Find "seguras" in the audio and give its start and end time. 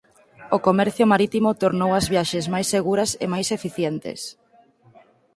2.75-3.11